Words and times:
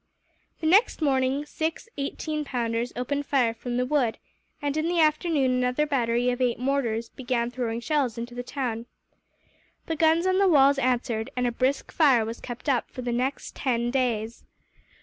The 0.61 0.65
next 0.65 0.99
morning, 0.99 1.45
six 1.45 1.87
eighteen 1.95 2.43
pounders 2.43 2.91
opened 2.95 3.27
fire 3.27 3.53
from 3.53 3.77
the 3.77 3.85
wood 3.85 4.17
and, 4.59 4.75
in 4.75 4.87
the 4.87 4.99
afternoon, 4.99 5.51
another 5.51 5.85
battery 5.85 6.31
of 6.31 6.41
eight 6.41 6.57
mortars 6.57 7.09
began 7.09 7.51
throwing 7.51 7.81
shells 7.81 8.17
into 8.17 8.33
the 8.33 8.41
town. 8.41 8.87
The 9.85 9.95
guns 9.95 10.25
on 10.25 10.39
the 10.39 10.47
walls 10.47 10.79
answered, 10.79 11.29
and 11.37 11.45
a 11.45 11.51
brisk 11.51 11.91
fire 11.91 12.25
was 12.25 12.39
kept 12.39 12.67
up, 12.67 12.89
for 12.89 13.03
the 13.03 13.11
next 13.13 13.55
ten 13.55 13.91
days. 13.91 14.43